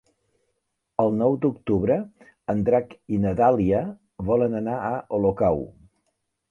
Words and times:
El 1.03 1.13
nou 1.17 1.37
d'octubre 1.43 1.97
en 2.55 2.65
Drac 2.71 2.97
i 3.17 3.23
na 3.27 3.37
Dàlia 3.43 3.83
volen 4.33 4.61
anar 4.63 4.81
a 4.93 4.93
Olocau. 5.21 5.67